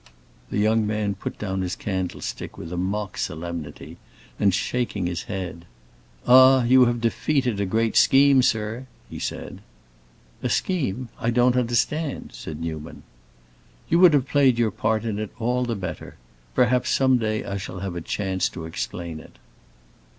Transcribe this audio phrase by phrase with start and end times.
[0.49, 3.97] The young man put down his candlestick with mock solemnity,
[4.39, 5.65] and, shaking his head,
[6.25, 9.61] "Ah, you have defeated a great scheme, sir!" he said.
[10.41, 11.09] "A scheme?
[11.19, 13.03] I don't understand," said Newman.
[13.89, 16.15] "You would have played your part in it all the better.
[16.55, 19.37] Perhaps some day I shall have a chance to explain it."